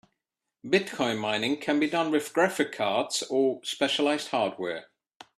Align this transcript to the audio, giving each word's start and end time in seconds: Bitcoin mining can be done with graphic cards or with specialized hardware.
Bitcoin 0.65 1.19
mining 1.19 1.57
can 1.57 1.79
be 1.79 1.87
done 1.87 2.09
with 2.09 2.33
graphic 2.33 2.71
cards 2.71 3.21
or 3.29 3.57
with 3.59 3.67
specialized 3.67 4.29
hardware. 4.29 4.87